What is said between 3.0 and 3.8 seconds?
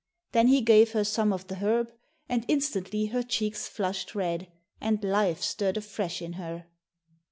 her cheeks